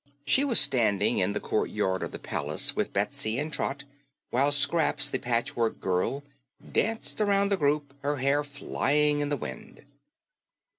[0.25, 3.83] She was standing in the courtyard of the palace with Betsy and Trot,
[4.31, 6.23] while Scraps, the Patchwork Girl,
[6.71, 9.85] danced around the group, her hair flying in the wind.